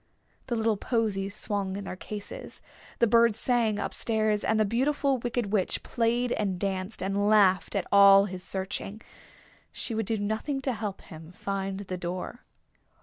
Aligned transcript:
The 0.47 0.55
little 0.55 0.77
posies 0.77 1.35
swung 1.35 1.75
in 1.77 1.83
their 1.83 1.95
cases, 1.95 2.59
the 2.97 3.05
bird 3.05 3.35
sang 3.35 3.77
up 3.77 3.93
stairs, 3.93 4.43
and 4.43 4.59
the 4.59 4.65
Beautiful 4.65 5.19
Wicked 5.19 5.53
Witch 5.53 5.83
played 5.83 6.31
and 6.31 6.57
danced, 6.59 7.03
and 7.03 7.29
laughed 7.29 7.75
at 7.75 7.85
all 7.91 8.25
his 8.25 8.41
searching. 8.41 9.01
She 9.71 9.93
would 9.93 10.07
do 10.07 10.17
nothing 10.17 10.59
to 10.63 10.73
help 10.73 11.01
him 11.01 11.31
find 11.31 11.81
the 11.81 11.97
door. 11.97 12.39